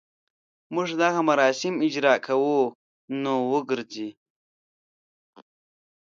موږ 0.73 0.89
دغه 1.01 1.19
مراسم 1.29 1.73
اجراء 1.87 2.19
کوو 2.27 2.57
نو 3.21 3.33
وګرځي. 3.53 4.09